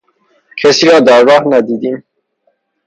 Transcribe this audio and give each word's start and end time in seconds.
کسی 0.61 0.89
را 0.89 0.99
در 0.99 1.23
راه 1.23 1.43
ندیدیم. 1.49 2.03